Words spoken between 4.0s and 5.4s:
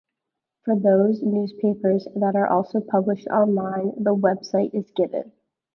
the website is given.